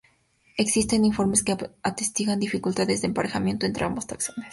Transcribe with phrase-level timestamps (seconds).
[0.57, 4.49] Existen informes que atestiguan dificultades de emparejamiento entre ambos taxones.